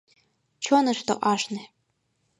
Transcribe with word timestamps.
Чонышто 0.63 1.13
ашне. 1.31 1.63